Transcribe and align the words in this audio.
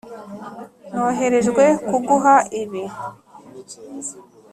noherejwe 0.93 1.63
kuguha 1.87 2.35
ibi. 2.61 2.83